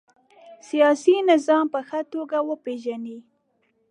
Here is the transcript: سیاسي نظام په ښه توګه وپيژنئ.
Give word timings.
سیاسي 0.69 1.15
نظام 1.31 1.65
په 1.73 1.79
ښه 1.87 1.99
توګه 2.13 2.37
وپيژنئ. 2.49 3.17